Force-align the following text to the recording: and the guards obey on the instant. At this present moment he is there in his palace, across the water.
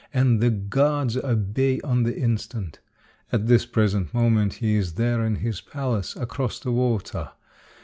and 0.11 0.41
the 0.41 0.49
guards 0.49 1.15
obey 1.17 1.79
on 1.81 2.01
the 2.01 2.17
instant. 2.19 2.79
At 3.31 3.45
this 3.45 3.67
present 3.67 4.15
moment 4.15 4.53
he 4.55 4.73
is 4.73 4.93
there 4.93 5.23
in 5.23 5.35
his 5.35 5.61
palace, 5.61 6.15
across 6.15 6.57
the 6.57 6.71
water. 6.71 7.33